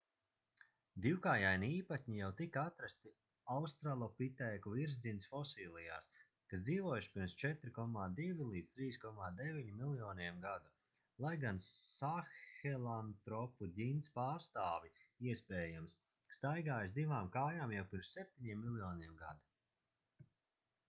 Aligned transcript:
divkājaini 1.05 1.67
īpatņi 1.79 2.15
jau 2.19 2.29
tika 2.37 2.61
atrasti 2.69 3.11
australopitēku 3.55 4.71
virsģints 4.77 5.27
fosilijās 5.33 6.07
kas 6.53 6.63
dzīvojuši 6.69 7.11
pirms 7.17 7.35
4,2–3,9 7.41 9.69
miljoniem 9.83 10.39
gadu 10.47 10.73
lai 11.27 11.35
gan 11.45 11.61
sāhelantropu 11.67 13.69
ģints 13.79 14.15
pārstāvji 14.19 15.33
iespējams 15.33 15.99
staigāja 16.39 16.89
uz 16.89 16.97
divām 16.97 17.31
kājām 17.39 17.77
jau 17.79 17.85
pirms 17.95 18.17
7 18.21 18.59
miljoniem 18.67 19.23
gadu 19.25 20.29